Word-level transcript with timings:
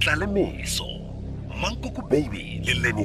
tla 0.00 0.16
le 0.16 0.26
meso. 0.26 0.84
Mankoko 1.60 2.02
baby 2.08 2.62
le 2.82 2.92
go 2.92 3.04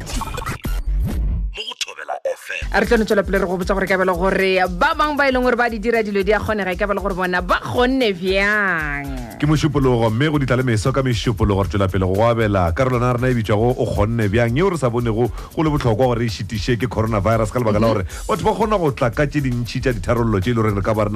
thobela 1.96 2.20
fm 2.24 2.68
a 2.76 2.80
re 2.80 2.86
tlo 2.86 2.98
ne 2.98 3.06
tswela 3.06 3.24
pele 3.24 3.40
re 3.40 3.46
go 3.46 3.58
botsa 3.58 3.74
gore 3.74 3.88
ka 3.88 3.98
bele 3.98 4.12
gore 4.12 4.60
ba 4.70 4.94
bangwe 4.96 5.16
ba 5.16 5.28
e 5.28 5.32
leng 5.32 5.44
gore 5.44 5.56
ba 5.56 5.70
di 5.70 5.80
dira 5.80 6.04
dilo 6.04 6.24
di 6.24 6.34
a 6.34 6.40
kgonega 6.40 6.72
e 6.72 6.76
ka 6.76 6.88
bele 6.88 7.00
gore 7.00 7.16
bona 7.16 7.42
ba 7.42 7.60
kgonne 7.64 8.12
bjang. 8.14 9.40
Ke 9.40 9.46
mošupologo 9.48 10.10
mme 10.12 10.30
go 10.30 10.40
ditla 10.40 10.58
le 10.58 10.64
meso 10.64 10.92
ka 10.92 11.02
mešupologo 11.02 11.64
re 11.64 11.70
tswela 11.70 11.88
pele 11.88 12.06
go 12.06 12.14
go 12.14 12.28
abela 12.28 12.72
karolwana 12.76 13.16
rena 13.16 13.30
e 13.32 13.36
bitswago 13.36 13.72
o 13.80 13.86
kgonne 13.86 14.28
bjang. 14.30 14.58
Yeo 14.58 14.70
re 14.70 14.78
sa 14.78 14.90
bonego 14.90 15.32
go 15.56 15.64
le 15.64 15.70
botlhokwa 15.70 16.12
gore 16.12 16.26
e 16.26 16.30
šitiše 16.30 16.76
ke 16.78 16.88
coronavirus 16.88 17.52
ka 17.52 17.60
lebaka 17.60 17.80
la 17.80 17.88
gore 17.88 18.04
batho 18.28 18.44
ba 18.44 18.52
kgona 18.52 18.78
go 18.78 18.92
tla 18.92 19.10
ka 19.10 19.26
tse 19.28 19.40
dintšhi 19.42 19.80
tša 19.82 19.94
ditharollo 19.96 20.40
tše 20.40 20.52
e 20.52 20.54
le 20.54 20.62
gore 20.62 20.76
re 20.76 20.84
ka 20.84 20.94
ba 20.94 21.08
re 21.08 21.12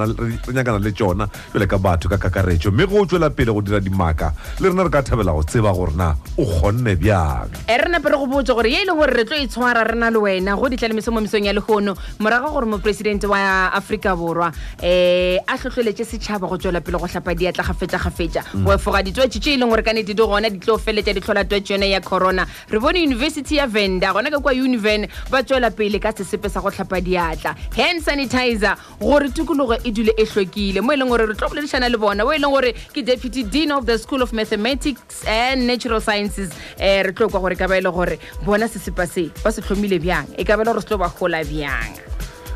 nyakana 0.52 0.80
le 0.80 0.92
tsona 0.92 1.28
jale 1.52 1.66
ka 1.68 1.78
batho 1.78 2.08
ka 2.08 2.16
kakaretšo. 2.16 2.72
Mme 2.72 2.86
go 2.88 3.04
tswela 3.04 3.30
pele 3.30 3.52
go 3.52 3.60
dira 3.60 3.80
dimaka 3.80 4.32
le 4.60 4.68
rena 4.68 4.84
re 4.84 4.90
ka 4.90 5.02
thabela 5.02 5.36
go 5.36 5.44
tseba 5.44 5.72
gore 5.76 5.92
na 5.92 6.16
o 6.38 6.44
kgonne 6.44 6.96
bjang. 6.96 7.68
E 7.68 7.76
re 7.76 7.88
nape 7.90 8.08
re 8.08 8.16
go 8.16 8.26
botse 8.26 8.54
gore 8.54 8.70
ye 8.70 8.80
e 8.80 8.86
leng 8.88 8.96
gore 8.96 9.12
re 9.12 9.24
tlo 9.24 9.36
e 9.36 9.46
tshwara 9.46 9.84
rena 9.84 10.08
le 10.10 10.18
wena 10.18 10.56
go 10.56 10.69
ditlalemeso 10.70 11.12
mo 11.12 11.20
mesong 11.20 11.44
ya 11.46 11.52
legono 11.52 11.96
morago 12.18 12.50
gore 12.50 12.66
moporesidente 12.66 13.26
wa 13.26 13.72
aforika 13.72 14.16
borwa 14.16 14.52
um 14.82 15.38
a 15.46 15.58
tlhotlheletse 15.58 16.04
setšhaba 16.04 16.48
go 16.48 16.56
tswela 16.56 16.80
pele 16.80 16.98
go 16.98 17.06
tlhapa 17.06 17.34
diatla 17.34 17.64
gafetsa-gafetsa 17.64 18.44
go 18.64 18.72
efoga 18.72 19.02
ditwetše 19.02 19.40
tše 19.40 19.54
e 19.54 19.56
leng 19.56 19.70
gore 19.70 19.82
ka 19.82 19.92
nete 19.92 20.14
di 20.14 20.22
gona 20.22 20.50
di 20.50 20.58
tlo 20.58 20.78
feletša 20.78 21.14
di 21.14 21.20
tlhola 21.20 21.44
twetše 21.44 21.74
yone 21.74 21.90
ya 21.90 22.00
corona. 22.00 22.46
Re 22.68 22.78
bone 22.78 23.02
university 23.02 23.56
ya 23.56 23.66
venda 23.66 24.12
gona 24.12 24.30
ka 24.30 24.38
kwa 24.40 24.52
univen 24.52 25.08
ba 25.30 25.42
tswela 25.42 25.70
pele 25.70 25.98
ka 25.98 26.12
sesepe 26.12 26.50
sa 26.50 26.60
go 26.60 26.70
tlhapa 26.70 27.00
diatla. 27.00 27.54
Hand 27.76 28.02
sanitizer 28.02 28.76
gore 29.00 29.28
tikologo 29.30 29.76
e 29.84 29.90
dule 29.90 30.12
e 30.16 30.24
tlhokile 30.24 30.80
mo 30.82 30.92
e 30.92 30.96
leng 30.96 31.08
gore 31.08 31.26
re 31.26 31.34
tlo 31.34 31.48
boledišana 31.48 31.88
le 31.88 31.98
bona 31.98 32.24
o 32.24 32.32
e 32.32 32.38
leng 32.38 32.52
gore 32.52 32.72
ke 32.92 33.02
deputy 33.04 33.42
dean 33.42 33.72
of 33.72 33.86
the 33.86 33.98
school 33.98 34.22
of 34.22 34.32
mathematics 34.32 35.24
and 35.26 35.66
natural 35.66 36.00
sciences. 36.00 36.50
Um 36.78 37.02
re 37.08 37.12
tlo 37.12 37.28
kwa 37.30 37.40
gore 37.40 37.56
ka 37.56 37.66
ba 37.66 37.78
e 37.78 37.80
le 37.80 37.90
gore 37.90 38.18
bona 38.44 38.68
sesepa 38.68 39.06
se 39.08 39.30
ba 39.42 39.52
se 39.52 39.62
tlhomile 39.62 39.98
bjang? 39.98 40.28
E 40.38 40.44
ka 40.44 40.56
e 40.62 40.64
gore 40.64 40.80
se 40.80 40.86
tlo 40.86 40.98
ba 40.98 41.08
gola 41.18 41.44
bjang. 41.44 41.96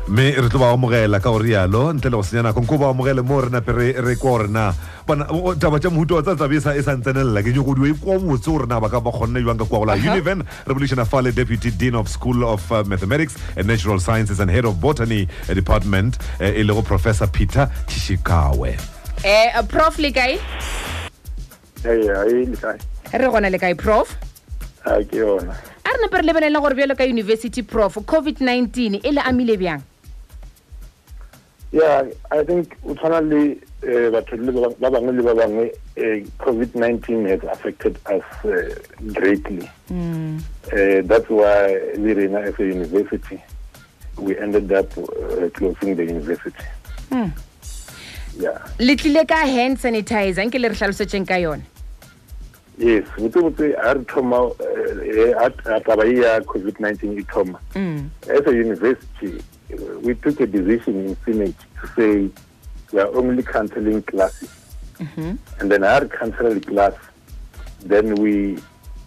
Mme 0.07 0.25
re 0.37 0.49
tlo 0.53 0.59
ba 0.61 0.69
amogela 0.69 1.17
ka 1.19 1.31
gore 1.33 1.45
rialo 1.49 1.89
ntle 1.93 2.09
le 2.13 2.17
go 2.17 2.23
senya 2.23 2.43
nako. 2.45 2.61
Nko 2.61 2.77
ba 2.77 2.89
amogele 2.93 3.21
mo 3.25 3.41
re 3.41 3.49
nape 3.49 3.71
re 3.73 4.15
kwa 4.15 4.31
gore 4.37 4.47
na 4.47 4.73
taba 5.57 5.79
tša 5.81 5.89
mohuta 5.89 6.15
wa 6.15 6.21
tsa 6.21 6.35
tsabe 6.35 6.55
e 6.57 6.61
sa- 6.61 6.93
ntsenelela 6.97 7.41
ke 7.41 7.49
nyakodiwa 7.53 7.87
e 7.89 7.93
kwa 7.97 8.19
botse 8.21 8.49
gore 8.49 8.65
na 8.69 8.79
ba 8.79 8.89
ka 8.89 8.99
ba 9.01 9.09
kgonne 9.11 9.41
jwang 9.41 9.57
ka 9.57 9.65
kwa 9.65 9.79
gola 9.81 9.93
univen 9.97 10.43
revolution 10.65 11.01
fale 11.05 11.31
deputy 11.33 11.71
dean 11.71 11.95
of 11.95 12.09
school 12.09 12.43
of 12.45 12.61
uh, 12.71 12.83
mathematics 12.85 13.33
and 13.57 13.65
natural 13.67 13.99
sciences 13.99 14.39
and 14.39 14.49
head 14.49 14.65
of 14.65 14.77
botany 14.81 15.27
uh, 15.49 15.53
department 15.53 16.17
uh, 16.41 16.45
e 16.53 16.63
lego 16.63 16.81
professor 16.81 17.25
peter 17.27 17.69
tshishikawe. 17.87 18.77
Um 19.25 19.67
prof 19.67 19.97
le 19.97 20.11
kae? 20.11 20.37
Ee 21.85 22.09
a 22.13 22.25
e 22.29 22.45
le 22.45 22.57
kae? 22.57 22.77
Re 23.13 23.25
gona 23.29 23.49
le 23.49 23.57
kae 23.57 23.73
prof? 23.75 24.13
Ke 24.85 25.17
yona 25.17 25.53
re 26.01 26.07
re 26.11 26.21
lebelela 26.27 26.61
gore 26.61 26.75
bjalo 26.75 26.95
ka 26.95 27.03
university 27.03 27.61
prof 27.63 27.97
covid-19 27.97 29.01
e 29.03 29.11
le 29.11 29.21
amile 29.21 29.57
bjang? 29.57 29.81
Yeah 31.71 32.07
i 32.31 32.43
think 32.43 32.77
o 32.85 32.95
tshwana 32.95 33.21
le 33.21 33.57
eh, 33.83 34.09
batho 34.11 34.37
ba 34.37 34.69
ba 34.79 34.89
bangwe 34.91 35.11
le 35.17 35.23
ba 35.23 35.33
bangwe 35.35 35.65
eh, 35.95 36.23
covid-19 36.39 37.27
has 37.29 37.43
affected 37.51 37.97
us 38.07 38.23
uh, 38.45 38.51
greatly. 39.13 39.69
Uh, 39.91 41.01
that's 41.03 41.29
why 41.29 41.75
le 41.97 42.13
rena 42.15 42.39
as 42.41 42.59
a 42.59 42.65
university 42.65 43.41
we 44.17 44.37
ended 44.37 44.71
up 44.71 44.89
uh, 44.97 45.49
closing 45.53 45.95
the 45.95 46.03
university. 46.03 46.65
Hmm. 47.09 47.29
yeah. 48.39 48.57
Le 48.79 48.95
tlile 48.95 49.25
ka 49.27 49.45
hand 49.45 49.77
sanitizer 49.77 50.45
nke 50.47 50.59
le 50.59 50.71
re 50.71 50.75
tlhalosetseng 50.75 51.27
ka 51.27 51.37
yone 51.43 51.74
yes 52.77 53.05
botsebotse 53.17 53.73
a 53.77 53.93
re 53.95 54.03
thoma 54.05 54.51
eh, 54.59 55.31
eh, 55.31 55.33
a- 55.45 55.79
taba 55.81 56.05
e 56.05 56.19
ya 56.21 56.39
covid-19 56.41 57.19
e 57.19 57.23
thoma 57.23 57.59
Mm. 57.75 58.09
as 58.29 58.45
a 58.47 58.51
university, 58.53 59.41
we 60.03 60.13
took 60.15 60.39
a 60.41 60.45
decision 60.47 60.95
in 61.07 61.17
Senate 61.25 61.55
to 61.81 61.87
say 61.95 62.29
we 62.93 62.99
are 62.99 63.09
only 63.15 63.43
cancelling 63.43 64.01
classes. 64.03 64.49
And 65.59 65.69
then 65.71 65.83
our 65.83 66.05
cancel 66.05 66.53
the 66.53 66.61
class, 66.61 66.93
then 67.83 68.15
we 68.15 68.57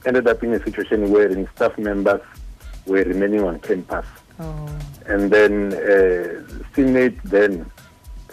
ended 0.05 0.27
up 0.29 0.43
in 0.43 0.53
a 0.53 0.63
situation 0.63 1.11
where 1.11 1.29
in 1.29 1.49
staff 1.55 1.79
members 1.79 2.21
were 2.87 3.05
remaining 3.05 3.43
on 3.45 3.59
campus. 3.61 4.05
Oh. 4.39 4.69
And 5.07 5.31
then 5.31 5.73
uh, 5.73 6.43
Senate 6.75 7.17
then 7.25 7.71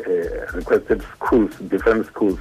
uh, 0.05 0.11
requested 0.53 1.01
schools, 1.15 1.55
different 1.69 2.05
schools, 2.07 2.39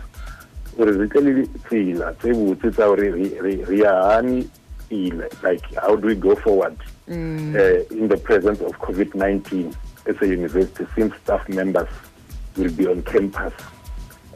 gore 0.76 0.92
re 0.92 1.08
tle 1.08 1.20
le 1.22 1.46
tsela 1.68 2.12
tse 2.18 2.32
botse 2.32 2.70
tsa 2.70 2.86
gore 2.86 3.10
re- 3.10 3.38
re- 3.40 3.64
re 3.64 3.78
agane 3.84 4.48
pele, 4.88 5.28
like 5.42 5.64
how 5.76 5.96
do 5.96 6.06
we 6.08 6.14
go 6.14 6.34
forward 6.36 6.76
Mm. 7.06 7.54
uh, 7.54 7.94
in 7.94 8.08
the 8.08 8.16
presence 8.16 8.60
of 8.62 8.72
COVID-19 8.80 9.74
as 10.06 10.16
a 10.22 10.26
university, 10.26 10.86
since 10.94 11.14
staff 11.22 11.46
members 11.50 11.88
will 12.56 12.70
be 12.72 12.86
on 12.86 13.02
campus. 13.02 13.52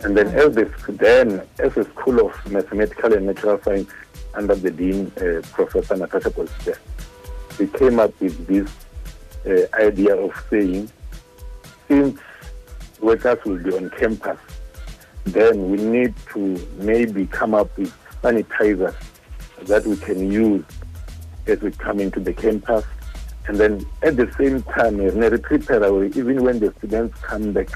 And 0.03 0.15
then 0.15 0.27
as 0.29 0.55
the, 0.55 0.71
then 0.89 1.41
as 1.59 1.75
a 1.79 1.85
school 1.85 2.27
of 2.27 2.53
mathematical 2.53 3.15
and 3.15 3.25
natural 3.25 3.59
science 3.63 3.91
under 4.35 4.55
the 4.55 4.71
dean, 4.71 5.11
uh, 5.17 5.41
Professor 5.53 5.97
Natasha 5.97 6.29
Potgieter, 6.29 6.77
we 7.59 7.69
came 7.69 7.99
up 7.99 8.13
with 8.21 8.37
this 8.47 8.69
uh, 9.47 9.67
idea 9.83 10.15
of 10.15 10.33
saying, 10.51 10.91
since 11.89 12.21
workers 13.01 13.39
will 13.47 13.63
be 13.63 13.73
on 13.75 13.89
campus, 13.97 14.39
then 15.33 15.71
we 15.71 15.79
need 15.79 16.15
to 16.33 16.69
maybe 16.79 17.27
come 17.27 17.55
up 17.55 17.77
with 17.79 17.95
sanitizers 18.23 18.95
that 19.63 19.85
we 19.87 19.97
can 19.97 20.31
use 20.31 20.65
as 21.47 21.61
we 21.61 21.71
come 21.71 22.01
into 22.01 22.21
the 22.21 22.33
campus. 22.33 22.85
And 23.47 23.57
then 23.57 23.87
at 24.03 24.17
the 24.17 24.31
same 24.39 24.63
time, 24.63 24.99
we 24.99 25.07
need 25.07 25.31
to 25.31 26.19
even 26.19 26.43
when 26.43 26.59
the 26.59 26.73
students 26.79 27.19
come 27.21 27.53
back, 27.53 27.69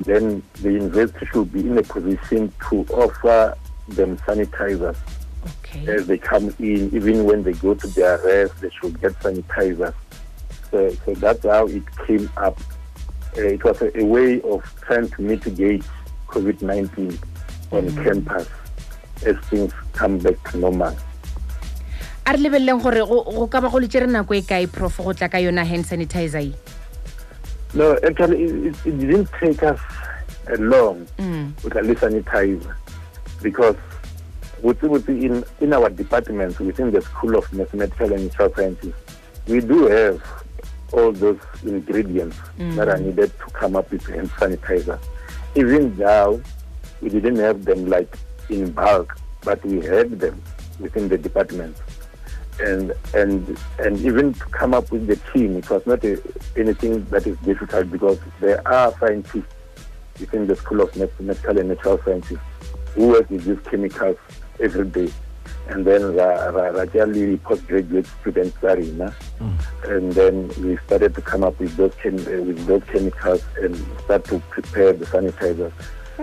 then 0.00 0.42
the 0.54 0.72
university 0.72 1.26
should 1.26 1.52
be 1.52 1.60
in 1.60 1.78
a 1.78 1.82
position 1.82 2.52
to 2.68 2.84
offer 2.90 3.56
them 3.88 4.16
sanitizers 4.18 4.96
okay 5.46 5.96
as 5.96 6.06
they 6.06 6.18
come 6.18 6.54
in, 6.58 6.94
even 6.94 7.24
when 7.24 7.42
they 7.42 7.52
go 7.52 7.74
to 7.74 7.86
their 7.88 8.18
rest, 8.24 8.60
they 8.60 8.70
should 8.70 9.00
get 9.00 9.12
sanitizers. 9.20 9.94
So, 10.70 10.90
so 11.04 11.14
that's 11.14 11.44
how 11.44 11.66
it 11.66 11.82
came 12.06 12.30
up. 12.36 12.58
Uh, 13.36 13.42
it 13.42 13.62
was 13.62 13.80
a, 13.82 14.00
a 14.00 14.04
way 14.04 14.40
of 14.42 14.62
trying 14.82 15.08
to 15.08 15.22
mitigate 15.22 15.84
COVID-19 16.28 17.18
on 17.72 17.84
campus 18.04 18.48
as 19.26 19.36
things 19.50 19.72
come 19.92 20.18
back 20.18 20.36
to 20.52 20.58
normal. 20.58 20.94
a 22.26 22.32
re 22.34 22.38
lebeleleng 22.42 22.82
gore 22.82 23.06
go 23.06 23.22
go 23.22 23.46
ka 23.46 23.60
ba 23.60 23.70
go 23.70 23.78
letsere 23.78 24.06
nako 24.10 24.34
e 24.34 24.42
kae 24.42 24.66
prof 24.66 24.96
go 24.98 25.12
tla 25.12 25.28
ka 25.30 25.38
yona 25.38 25.64
hand 25.64 25.84
sanitizer 25.86 26.42
e 26.42 26.54
No, 27.74 27.92
actually, 28.02 28.42
it, 28.44 28.76
it, 28.86 28.98
didn't 28.98 29.28
take 29.40 29.62
us 29.62 29.78
long 30.58 31.04
Mm. 31.18 31.52
with 31.62 31.74
a 31.76 31.82
sanitizer 32.02 32.74
because 33.42 33.76
with 34.62 34.82
in, 35.08 35.44
in 35.60 35.72
our 35.74 35.90
departments 35.90 36.58
within 36.58 36.90
the 36.90 37.02
School 37.02 37.36
of 37.36 37.52
Mathematical 37.52 38.12
and 38.12 38.24
Natural 38.30 38.54
Sciences, 38.54 38.94
we 39.46 39.60
do 39.60 39.86
have 39.86 40.22
all 40.92 41.12
those 41.12 41.38
ingredients 41.62 42.38
that 42.78 42.88
are 42.88 42.98
needed 42.98 43.30
to 43.38 43.46
come 43.52 43.76
up 43.76 43.90
with 43.92 44.06
hand 44.06 44.30
sanitizer. 44.40 44.98
Even 45.54 45.96
now, 45.96 46.40
we 47.00 47.08
didn't 47.08 47.36
have 47.36 47.64
them 47.64 47.86
like 47.88 48.16
in 48.48 48.70
bulk, 48.72 49.16
but 49.42 49.64
we 49.64 49.80
had 49.80 50.18
them 50.18 50.42
within 50.78 51.08
the 51.08 51.18
department. 51.18 51.76
And 52.58 52.92
and 53.14 53.58
and 53.78 53.98
even 54.00 54.32
to 54.34 54.44
come 54.46 54.72
up 54.74 54.90
with 54.90 55.06
the 55.06 55.16
team, 55.32 55.56
it 55.56 55.68
was 55.68 55.86
not 55.86 56.02
a, 56.04 56.20
anything 56.56 57.04
that 57.06 57.26
is 57.26 57.36
difficult 57.38 57.90
because 57.90 58.18
there 58.40 58.66
are 58.66 58.92
scientists 58.98 59.52
within 60.18 60.46
the 60.46 60.56
School 60.56 60.80
of 60.80 60.96
Mathematical 60.96 61.58
and 61.58 61.68
Natural 61.68 62.00
Sciences 62.02 62.38
who 62.94 63.08
work 63.08 63.28
with 63.28 63.44
these 63.44 63.58
chemicals 63.70 64.16
every 64.58 64.86
day. 64.88 65.12
And 65.68 65.84
then 65.84 66.14
ra- 66.16 66.46
ra- 66.46 66.72
Rajali 66.72 67.42
postgraduate 67.42 68.06
students 68.22 68.56
are 68.64 68.78
in, 68.78 69.02
uh, 69.02 69.12
and 69.88 70.12
then 70.12 70.48
we 70.62 70.76
started 70.86 71.14
to 71.14 71.20
come 71.20 71.44
up 71.44 71.58
with 71.60 71.76
those 71.76 71.94
chem- 72.02 72.16
uh, 72.26 72.42
with 72.42 72.66
those 72.66 72.82
chemicals 72.92 73.42
and 73.62 73.76
start 74.04 74.24
to 74.24 74.38
prepare 74.50 74.92
the 74.92 75.06
sanitizers. 75.06 75.72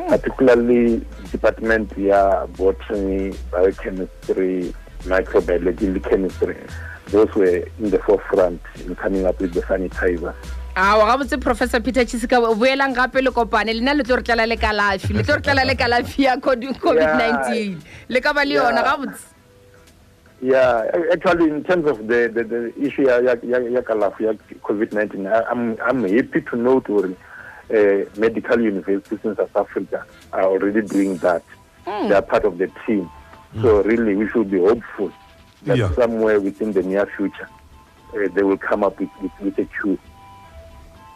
Particularly 0.10 1.06
department 1.32 1.92
yeah, 1.98 2.46
botany, 2.58 3.32
biochemistry, 3.52 4.74
microbiology, 5.04 6.04
chemistry. 6.10 6.58
Those 7.12 7.34
were 7.36 7.58
in 7.80 7.90
the 7.92 8.00
forefront 8.00 8.62
in 8.86 8.96
coming 8.96 9.26
up 9.26 9.40
with 9.40 9.54
the 9.54 9.62
sanitizer. 9.62 10.34
awa 10.76 11.04
gabotse 11.06 11.40
professor 11.40 11.80
peter 11.80 12.04
chisika 12.04 12.38
boelang 12.62 12.96
gape 12.96 13.22
le 13.22 13.30
kopane 13.32 13.74
lena 13.76 13.94
le 13.94 14.04
tlo 14.04 14.16
re 14.18 14.24
tlala 14.24 14.48
le 14.50 14.56
kalafi 14.58 15.14
le 15.14 15.22
tlo 15.24 15.36
re 15.36 15.42
tlala 15.42 15.66
le 15.70 15.76
kalafi 15.76 16.24
ya 16.24 16.36
COVID- 16.38 16.80
covid-19 16.82 17.78
le 18.10 18.20
ka 18.22 18.34
ba 18.34 18.44
le 18.44 18.56
yona 18.56 18.82
gabotse 18.88 19.22
Yeah, 20.44 20.92
actually, 21.14 21.50
in 21.50 21.64
terms 21.64 21.88
of 21.88 22.00
the, 22.08 22.30
the, 22.34 22.44
the 22.44 22.74
issue 22.86 23.04
ya, 23.08 23.20
ya, 23.20 23.36
ya, 23.42 23.60
ya 23.60 23.80
COVID-19, 23.82 25.26
I- 25.32 25.50
I'm, 25.50 25.78
I'm 25.82 26.04
happy 26.04 26.42
to 26.42 26.56
note 26.58 26.90
or, 26.90 27.06
uh, 27.06 28.06
medical 28.18 28.60
universities 28.60 29.20
in 29.24 29.38
South 29.38 29.56
Africa 29.56 30.06
are 30.34 30.44
already 30.44 30.82
doing 30.82 31.16
that. 31.20 31.44
They 31.86 32.12
are 32.14 32.22
part 32.22 32.44
of 32.44 32.58
the 32.58 32.70
team. 32.86 33.10
So 33.62 33.84
really, 33.84 34.16
we 34.16 34.28
should 34.32 34.52
be 34.52 34.60
hopeful 34.60 35.14
that 35.64 35.78
Yeah. 35.78 35.94
somewhere 35.96 36.42
within 36.42 36.74
the 36.74 36.84
near 36.84 37.06
future, 37.16 37.48
uh, 38.14 38.28
they 38.36 38.44
will 38.44 38.58
come 38.58 38.84
up 38.84 39.00
with, 39.00 39.10
with, 39.22 39.32
with 39.40 39.58
a 39.60 39.66
cure. 39.82 39.98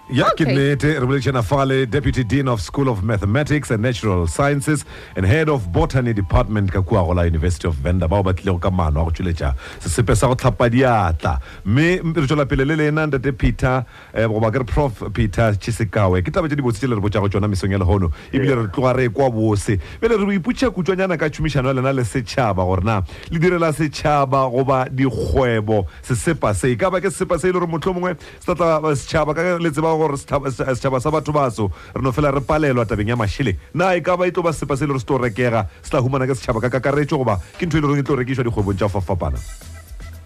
Ya 0.09 0.29
ke 0.35 0.47
Okay. 0.47 1.41
fale 1.43 1.85
deputy 1.85 2.23
dean 2.23 2.47
of 2.47 2.61
school 2.61 2.87
of 2.87 3.03
mathematics 3.03 3.71
and 3.71 3.81
natural 3.81 4.27
sciences 4.27 4.85
and 5.15 5.25
head 5.25 5.49
of 5.49 5.71
botany 5.71 6.13
department 6.13 6.71
ka 6.71 6.81
kua 6.81 7.03
go 7.03 7.11
la 7.11 7.23
university 7.23 7.67
of 7.67 7.75
venda 7.75 8.07
bao 8.07 8.23
ba 8.23 8.33
tlilego 8.33 8.61
ka 8.61 8.69
maano 8.69 9.01
a 9.01 9.05
go 9.05 9.11
tsweletša 9.11 9.53
sesepe 9.79 10.15
sa 10.15 10.27
go 10.27 10.35
tlhapa 10.35 10.69
diatla. 10.69 11.39
Mme 11.65 12.15
re 12.15 12.27
tswela 12.27 12.45
pele 12.47 12.65
le 12.65 12.75
lena 12.75 13.07
ntate 13.07 13.37
peter 13.37 13.85
goba 14.15 14.51
ke 14.51 14.59
re 14.59 14.63
prof. 14.63 15.03
Peter 15.13 15.51
chisekawe 15.59 16.23
ke 16.23 16.31
taba 16.31 16.47
tše 16.47 16.55
di 16.55 16.61
botse 16.61 16.79
tše 16.79 16.87
le 16.87 16.95
re 16.95 17.01
botšago 17.01 17.27
tsona 17.29 17.47
mesong 17.47 17.71
ya 17.71 17.77
legono 17.77 18.11
ebile 18.31 18.55
re 18.55 18.67
tloga 18.71 18.95
re 18.95 19.09
kwa 19.09 19.29
bose. 19.29 19.77
Pele 19.99 20.15
re 20.17 20.39
iputša 20.39 20.71
kutswanyana 20.71 21.19
ka 21.19 21.29
tšhomišano 21.29 21.67
ya 21.67 21.73
lena 21.73 21.91
le 21.91 22.03
setšhaba 22.03 22.63
gore 22.63 22.83
na 22.83 23.01
le 23.29 23.39
direla 23.39 23.73
setšhaba 23.73 24.47
goba 24.51 24.87
dikgwebo 24.89 25.85
sesepa 26.01 26.55
se. 26.55 26.71
E 26.71 26.75
ka 26.75 26.89
ba 26.89 27.01
ke 27.01 27.11
sesepa 27.11 27.39
se 27.39 27.49
e 27.49 27.51
le 27.51 27.59
gore 27.59 27.67
motlho 27.67 27.93
mongwe 27.93 28.15
se 28.39 28.55
tlatla 28.55 28.95
setšhaba 28.95 29.35
ka 29.35 29.57
le 29.59 29.71
tseba 29.71 29.96
gore 29.97 30.17
setšhaba 30.17 31.01
sa 31.01 31.11
batho 31.11 31.31
baso 31.33 31.71
re 31.95 32.01
no 32.01 32.11
fela 32.11 32.31
re 32.31 32.41
palelwa 32.41 32.85
tabeng 32.85 33.09
ya 33.09 33.15
mašhele 33.15 33.57
na 33.73 33.93
e 33.95 34.01
ka 34.01 34.17
ba 34.17 34.27
e 34.27 34.31
tlo 34.31 34.43
ba 34.43 34.53
sepa 34.53 34.77
se 34.77 34.85
e 34.85 34.87
le 34.87 34.93
gore 34.93 34.99
se 34.99 35.05
tlo 35.05 35.17
rekega 35.17 35.67
se 35.81 35.89
tla 35.89 36.01
humana 36.01 36.27
ke 36.27 36.35
setšhaba 36.35 36.61
ka 36.61 36.69
kakaretso 36.69 37.17
goba 37.17 37.41
ke 37.57 37.65
ntho 37.65 37.77
e 37.77 37.81
le 37.81 37.87
goreng 37.87 38.01
e 38.01 38.07
tlo 38.07 38.15
rekišwa 38.15 38.43
dikgwebong 38.47 38.77
tša 38.77 38.89
fapana 38.89 39.37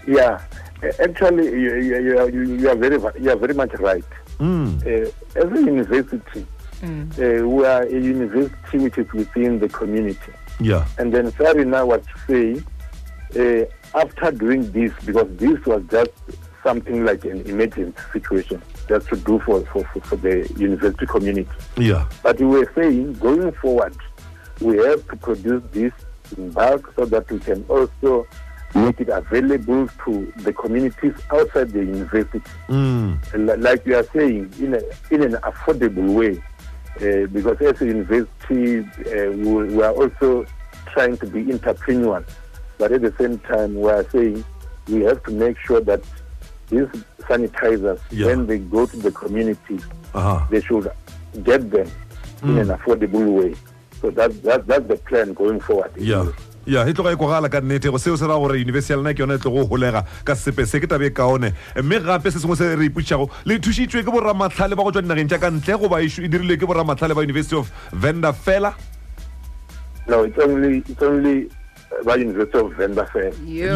Yeah, 0.08 0.42
actually, 1.00 1.46
you, 1.46 1.76
you, 1.78 1.96
you, 2.02 2.28
you 2.34 2.42
you 2.58 2.70
are 2.70 2.76
very 2.76 2.98
you 3.22 3.30
are 3.30 3.38
very 3.38 3.54
much 3.54 3.70
right. 3.78 4.04
Mm. 4.40 4.82
Uh, 4.82 5.12
as 5.38 5.46
a 5.46 5.62
university, 5.62 6.42
uh, 6.82 7.46
we 7.46 7.62
are 7.66 7.84
a 7.86 8.00
university 8.02 8.78
which 8.80 8.98
is 8.98 9.06
within 9.14 9.60
the 9.60 9.70
community. 9.70 10.34
yeah 10.60 10.86
And 10.98 11.14
then 11.14 11.32
sorry 11.38 11.66
now 11.66 11.86
what 11.86 12.02
to 12.02 12.18
say 12.26 12.64
uh, 13.38 13.66
after 13.94 14.32
doing 14.32 14.72
this, 14.72 14.92
because 15.06 15.30
this 15.38 15.64
was 15.66 15.84
just 15.92 16.12
something 16.64 17.06
like 17.06 17.26
an 17.26 17.42
emergency 17.46 17.94
situation, 18.14 18.62
just 18.92 19.08
should 19.10 19.24
do 19.24 19.40
for, 19.46 19.58
for, 19.72 19.84
for, 19.92 20.02
for 20.02 20.16
the 20.18 20.36
university 20.58 21.06
community. 21.06 21.50
yeah 21.78 22.04
But 22.24 22.40
we 22.40 22.46
were 22.58 22.72
saying, 22.76 23.14
going 23.28 23.52
forward, 23.62 23.96
we 24.60 24.78
have 24.88 25.02
to 25.12 25.16
produce 25.28 25.64
this 25.72 25.94
in 26.38 26.52
bulk 26.52 26.84
so 26.98 27.06
that 27.06 27.26
we 27.32 27.40
can 27.40 27.64
also 27.76 28.28
make 28.74 29.00
it 29.02 29.10
available 29.10 29.84
to 30.06 30.12
the 30.46 30.54
communities 30.54 31.14
outside 31.32 31.70
the 31.72 31.84
university. 31.96 32.42
mm. 32.70 33.10
Like 33.68 33.86
you 33.86 33.96
are 34.02 34.08
saying, 34.16 34.54
in, 34.60 34.74
a, 34.80 34.82
in 35.14 35.20
an 35.24 35.34
affordable 35.50 36.10
way. 36.20 36.34
Uh, 36.98 37.26
because 37.28 37.58
as 37.62 37.82
a 37.82 37.86
university, 37.86 38.80
uh, 38.80 39.32
we, 39.32 39.76
we 39.76 39.82
are 39.82 39.94
also 40.02 40.46
trying 40.94 41.18
to 41.18 41.26
be 41.26 41.40
entrepreneurial. 41.46 42.24
But 42.78 42.92
at 42.92 43.02
the 43.02 43.14
same 43.18 43.40
time, 43.40 43.76
we 43.76 43.90
are 43.90 44.06
saying 44.12 44.44
we 44.88 45.02
have 45.10 45.22
to 45.24 45.32
make 45.32 45.58
sure 45.68 45.82
that 45.82 46.02
these 46.72 46.90
sanitizers, 47.30 48.00
Yeah. 48.12 48.28
when 48.28 48.48
they 48.48 48.58
go 48.58 48.86
to 48.86 48.98
the 48.98 49.12
community, 49.12 49.78
uh-huh. 50.16 50.48
they 50.50 50.62
should 50.62 50.90
get 51.44 51.70
them 51.70 51.88
in 52.44 52.58
an 52.58 52.70
affordable 52.76 53.28
way. 53.40 53.52
So 54.02 54.10
that, 54.18 54.32
that 54.44 54.66
that's 54.66 54.88
the 54.88 54.98
plan 55.10 55.34
going 55.34 55.60
forward. 55.60 55.92
ya 55.98 56.26
ya 56.66 56.86
e 56.90 56.94
tloga 56.94 57.12
e 57.14 57.18
kogala 57.22 57.50
ka 57.54 57.60
nnete 57.62 57.90
go 57.94 57.98
seo 57.98 58.18
se 58.18 58.26
ra 58.26 58.38
gore 58.42 58.58
university 58.58 58.94
ya 58.94 58.98
lena 58.98 59.14
ke 59.14 59.20
yone 59.24 59.36
e 59.36 59.42
tlo 59.44 59.52
go 59.54 59.66
holega 59.70 60.02
ka 60.26 60.34
sepe 60.34 60.66
se 60.72 60.80
ke 60.82 60.90
tabe 60.90 61.10
ka 61.14 61.22
kaone 61.22 61.54
mme 61.76 62.00
gape 62.06 62.30
se 62.34 62.38
sengwe 62.42 62.58
se 62.58 62.68
re 62.82 62.86
iputšago 62.90 63.30
le 63.46 63.58
thušitšwe 63.68 64.04
ke 64.06 64.12
boramatlhale 64.16 64.76
ba 64.78 64.84
go 64.86 64.92
tswa 64.92 65.02
dinageng 65.06 65.30
tša 65.30 65.40
ka 65.42 65.50
ntle 65.54 65.78
goba 65.86 66.02
e 66.02 66.10
e 66.10 66.28
dirilwe 66.30 66.58
ke 66.62 66.70
boramatlhale 66.70 67.18
ba 67.18 67.26
university 67.26 67.58
of 67.62 67.70
venda 67.94 68.34
fela 68.34 68.74
No, 70.08 70.24
it's 70.24 70.38
only 70.40 70.82
it's 70.90 71.02
only 71.02 71.50
by 72.06 72.16
University 72.16 72.58
of 72.58 72.74
Venda 72.78 73.06
Fair. 73.06 73.32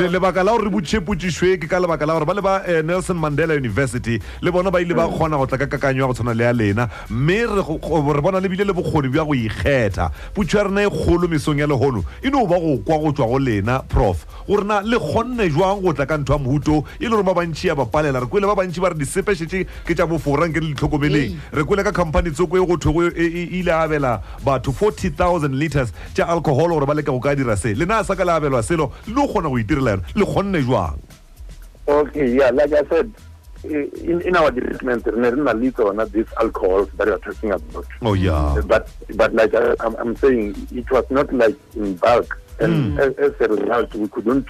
Lebaka 0.09 0.43
la 0.43 0.51
gore 0.51 0.65
re 0.65 0.69
botšhepotšišwe 0.71 1.57
ke 1.61 1.67
ka 1.69 1.79
lebaka 1.79 2.05
la 2.07 2.13
gore 2.13 2.25
ba 2.25 2.33
le 2.33 2.41
ba 2.41 2.61
eh, 2.67 2.81
nelson 2.83 3.17
mandela 3.17 3.53
university 3.55 4.19
le 4.41 4.51
bona 4.51 4.71
ba 4.71 4.81
ile 4.81 4.93
ba 4.95 5.07
kgona 5.07 5.37
go 5.37 5.45
tla 5.45 5.57
ka 5.57 5.67
kakanyo 5.67 6.01
ya 6.01 6.07
go 6.07 6.13
tshwana 6.13 6.33
le 6.33 6.43
ya 6.43 6.53
lena 6.53 6.89
mme 7.09 7.37
re 7.45 7.61
go- 7.61 7.77
go- 7.77 8.13
re 8.13 8.21
bona 8.21 8.39
lebile 8.39 8.63
le 8.65 8.73
bokgoni 8.73 9.09
bja 9.09 9.25
go 9.25 9.35
ikgetha. 9.35 10.09
Putšo 10.33 10.57
ya 10.57 10.63
rena 10.63 10.81
e 10.83 10.89
kgolo 10.89 11.27
mesong 11.27 11.59
ya 11.59 11.67
legono 11.67 12.03
e 12.23 12.29
no 12.29 12.45
ba 12.47 12.59
go 12.59 12.77
kwa 12.85 12.97
go 12.99 13.11
tswa 13.11 13.27
go 13.27 13.37
lena 13.39 13.79
prof 13.83 14.25
gore 14.47 14.63
na 14.63 14.81
le 14.81 14.97
kgonne 14.99 15.49
jwang 15.49 15.81
go 15.81 15.93
tla 15.93 16.05
ka 16.05 16.17
ntho 16.17 16.33
ya 16.33 16.39
mohuto? 16.39 16.85
E 16.99 17.05
le 17.05 17.09
gore 17.09 17.23
ba 17.23 17.33
bantši 17.33 17.67
ya 17.67 17.75
bapalela 17.75 18.21
re 18.21 18.27
kwele 18.27 18.47
ba 18.47 18.55
bantši 18.55 18.81
ba 18.81 18.89
re 18.89 18.95
disepešete 18.95 19.65
ke 19.85 19.95
tša 19.95 20.07
boforang 20.07 20.53
ke 20.53 20.61
le 20.61 20.73
ditlhokomeleng. 20.73 21.39
Re 21.51 21.63
kwele 21.63 21.83
ka 21.83 21.91
company 21.91 22.31
tsoko 22.31 22.61
e 22.61 22.65
go 22.65 22.77
thwego 22.77 23.09
e 23.09 23.25
e 23.25 23.43
ile 23.59 23.73
abela 23.73 24.21
batho 24.45 24.71
40000 24.71 25.53
liters 25.57 25.93
tša 26.13 26.29
alcohol 26.29 26.69
gore 26.69 26.85
ba 26.85 26.93
leke 26.93 27.09
go 27.09 27.19
ka 27.19 27.35
dira 27.35 27.57
se. 27.57 27.73
Lena 27.73 27.99
a 27.99 28.03
sa 28.03 28.15
ka 28.15 28.23
le 28.23 28.31
abelwa 28.31 28.63
selo 28.63 28.91
le 29.07 29.17
o 29.17 29.27
kgona 29.27 29.49
go 29.49 29.57
itirela 29.57 29.91
yone 29.97 30.03
le 30.15 30.25
kgonne 30.25 30.61
jwang? 30.61 30.99
Okay, 31.87 32.33
yeah, 32.33 32.49
like 32.49 32.73
I 32.73 32.83
said, 32.89 33.13
in, 33.63 34.21
in 34.21 34.35
our 34.35 34.49
department, 34.49 35.05
not 35.05 36.11
these 36.11 36.25
alcohols 36.39 36.89
that 36.97 37.07
you 37.07 37.13
are 37.13 37.19
talking 37.19 37.51
about. 37.51 37.85
oh 38.01 38.13
yeah. 38.13 38.59
But 38.65 38.89
but 39.15 39.33
like 39.33 39.53
I, 39.53 39.75
I'm 39.79 40.15
saying, 40.17 40.67
it 40.71 40.89
was 40.89 41.05
not 41.11 41.31
like 41.33 41.55
in 41.75 41.95
bulk, 41.95 42.39
and 42.59 42.99
as, 42.99 43.13
as 43.15 43.33
a 43.39 43.47
result, 43.47 43.93
we 43.95 44.07
couldn't 44.07 44.47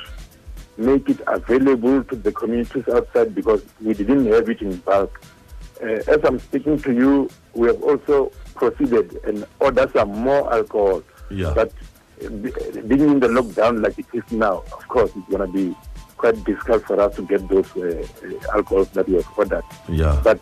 make 0.77 1.09
it 1.09 1.19
available 1.27 2.03
to 2.03 2.15
the 2.15 2.31
communities 2.31 2.83
outside 2.93 3.33
because 3.33 3.63
we 3.81 3.93
didn't 3.93 4.25
have 4.27 4.49
it 4.49 4.61
in 4.61 4.75
bulk. 4.77 5.21
Uh, 5.81 5.85
as 5.85 6.19
I'm 6.23 6.39
speaking 6.39 6.79
to 6.81 6.93
you, 6.93 7.29
we 7.53 7.67
have 7.67 7.81
also 7.83 8.31
proceeded 8.55 9.19
and 9.25 9.45
ordered 9.59 9.91
some 9.93 10.09
more 10.09 10.51
alcohol. 10.53 11.03
Yeah. 11.29 11.53
But 11.55 11.71
uh, 12.23 12.29
being 12.29 13.09
in 13.09 13.19
the 13.19 13.27
lockdown 13.27 13.83
like 13.83 13.97
it 13.99 14.05
is 14.13 14.23
now, 14.31 14.63
of 14.71 14.87
course, 14.87 15.11
it's 15.15 15.29
going 15.29 15.45
to 15.45 15.51
be 15.53 15.75
quite 16.17 16.41
difficult 16.45 16.85
for 16.85 16.99
us 17.01 17.15
to 17.15 17.21
get 17.23 17.47
those 17.49 17.69
uh, 17.75 18.05
uh, 18.25 18.55
alcohols 18.55 18.89
that 18.91 19.07
we 19.07 19.15
have 19.15 19.27
ordered. 19.37 19.63
yeah 19.89 20.19
But 20.23 20.39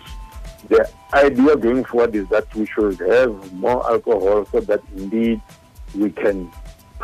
the 0.70 0.88
idea 1.14 1.56
going 1.58 1.84
forward 1.84 2.16
is 2.16 2.28
that 2.30 2.54
we 2.56 2.66
should 2.68 3.00
have 3.00 3.54
more 3.54 3.86
alcohol 3.90 4.46
so 4.52 4.60
that 4.62 4.82
indeed 4.96 5.42
we 5.96 6.10
can 6.12 6.52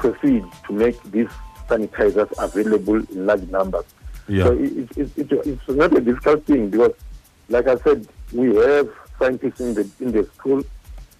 proceed 0.01 0.43
to 0.65 0.73
make 0.73 0.97
these 1.15 1.29
sanitizers 1.69 2.31
available 2.47 2.95
in 3.13 3.25
large 3.29 3.45
numbers. 3.57 3.85
Yeah. 4.27 4.45
So 4.45 4.51
it, 4.53 4.97
it, 4.97 5.09
it, 5.17 5.27
it's 5.51 5.67
not 5.67 5.91
a 5.95 6.01
difficult 6.01 6.45
thing 6.45 6.69
because, 6.69 6.93
like 7.49 7.67
I 7.67 7.77
said, 7.85 8.07
we 8.31 8.55
have 8.55 8.89
scientists 9.19 9.59
in 9.59 9.73
the 9.73 9.85
in 9.99 10.11
the 10.11 10.23
school 10.35 10.63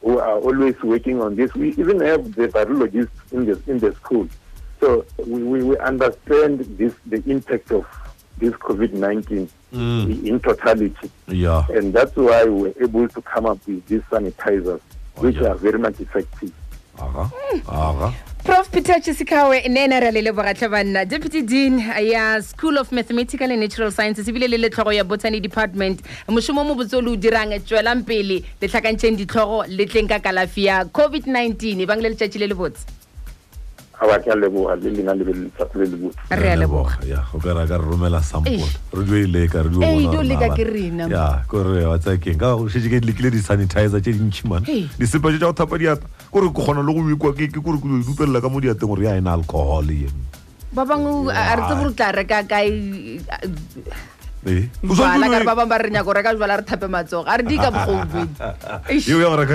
who 0.01 0.19
are 0.19 0.37
always 0.39 0.77
working 0.81 1.21
on 1.21 1.35
this. 1.35 1.53
We 1.53 1.69
even 1.81 1.99
have 2.01 2.21
the 2.35 2.47
virologists 2.47 3.19
in 3.31 3.45
the 3.45 3.55
in 3.71 3.79
the 3.79 3.91
school. 3.95 4.27
So 4.79 5.05
we, 5.17 5.43
we, 5.43 5.63
we 5.63 5.75
understand 5.91 6.59
this 6.77 6.93
the 7.05 7.21
impact 7.29 7.71
of 7.71 7.85
this 8.37 8.53
COVID 8.53 8.93
nineteen 8.93 9.49
mm. 9.73 10.25
in 10.25 10.39
totality. 10.39 11.09
yeah 11.27 11.65
And 11.69 11.93
that's 11.93 12.15
why 12.15 12.45
we're 12.45 12.73
able 12.79 13.07
to 13.09 13.21
come 13.21 13.45
up 13.45 13.59
with 13.67 13.85
these 13.87 14.01
sanitizers, 14.11 14.81
oh, 15.17 15.21
which 15.21 15.35
yeah. 15.35 15.49
are 15.49 15.55
very 15.55 15.79
much 15.79 15.99
effective. 15.99 16.53
aga 16.99 17.25
aga 17.67 18.13
prof. 18.43 18.69
Peter 18.71 19.01
chisikawe 19.01 19.67
nne 19.67 19.83
ena 19.83 19.99
re 19.99 20.11
le 20.11 20.21
lebogatlhe 20.21 20.69
banna 20.69 21.05
deputy 21.05 21.41
dean 21.41 21.79
ya 21.79 22.41
school 22.41 22.77
of 22.77 22.91
mathematical 22.91 23.51
and 23.51 23.59
natural 23.59 23.91
sciences 23.91 24.27
ebile 24.27 24.47
le 24.47 24.57
letlhogo 24.57 24.93
ya 24.93 25.03
botany 25.03 25.39
department. 25.39 26.01
Mošomo 26.27 26.65
mo 26.65 26.75
botse 26.75 26.93
o 26.93 27.01
le 27.01 27.11
o 27.11 27.15
dirang 27.15 27.51
tswelang 27.65 28.05
pele 28.05 28.43
le 28.61 28.67
tlhakantšheng 28.67 29.17
ditlhogo 29.17 29.65
le 29.67 29.85
tleng 29.85 30.07
ka 30.07 30.19
kalafi 30.19 30.65
ya 30.65 30.83
covid-19 30.83 31.81
e 31.81 31.85
bang 31.85 32.01
le 32.01 32.09
letšatši 32.09 32.39
le 32.39 32.47
le 32.47 32.55
botse 32.55 32.98
awa 33.99 34.15
e 43.27 43.31
di-sanitizer 43.31 44.01
tse 44.01 44.11
dintšhi 44.15 44.47
mana 44.47 44.65
tsa 44.99 45.19
go 45.19 45.53
thapa 45.53 45.77
diata 45.77 46.07
kore 46.31 46.47
ke 46.47 46.61
kgona 46.61 46.81
le 46.83 46.93
go 46.93 47.01
ekwa 47.11 47.33
keke 47.35 47.59
kore 47.59 47.77
ke 47.77 47.87
dupelela 48.07 48.41
ka 48.41 48.49
mo 48.49 48.59
diateng 48.63 48.87
gore 48.87 49.03
ya 49.03 49.17
ena 49.19 49.35
alcohol 49.35 49.83
eno 49.91 50.23
ba 50.71 50.85
bangwe 50.85 51.33
a 51.33 51.55
re 51.57 51.61
tse 51.67 51.75
gore 51.75 51.93
tla 51.97 52.11
reka 52.13 52.39
kae? 52.47 52.71
Jala 54.83 54.95
swanetse 54.95 55.29
ka 55.29 55.39
re 55.39 55.43
o- 55.43 55.49
ba 55.49 55.55
bangwe 55.55 55.69
ba 55.69 55.77
re 55.83 55.89
nyaka 55.91 56.13
reka 56.13 56.31
jala 56.39 56.55
re 56.57 56.63
thape 56.63 56.87
matsogo. 56.87 57.25
A 57.27 57.37
re 57.37 57.43
di 57.43 57.57
ka 57.57 57.69
ya 59.19 59.27
go 59.29 59.35
reka 59.35 59.53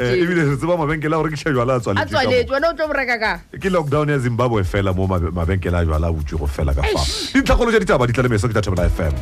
Eh, 0.00 0.24
re 0.24 0.56
tseba 0.56 0.76
mabenkele 0.80 1.14
a 1.14 1.18
go 1.20 1.24
rekisa 1.28 1.52
jala 1.52 1.76
a 1.76 1.80
tswaletswe 1.80 2.50
wena 2.50 2.68
o 2.70 2.74
tlo 2.74 2.86
boreka 2.88 3.16
ka? 3.20 3.32
Ke 3.60 3.68
lockdown 3.70 4.08
ya 4.08 4.18
zimbabwe 4.18 4.64
fela 4.64 4.92
mo 4.96 5.06
mabenkele 5.06 5.76
a 5.76 5.84
jala 5.84 6.08
a 6.08 6.12
butswe 6.12 6.38
go 6.40 6.46
fela 6.46 6.72
ka 6.74 6.82
fa 6.82 7.00
dintlhakgolo 7.36 7.70
ja 7.72 7.78
ditaba 7.84 8.06
di 8.06 8.12
tla 8.12 8.22
le 8.24 8.28
meso 8.32 8.48
ke 8.48 8.54
thobela 8.64 8.88
fm 8.88 9.12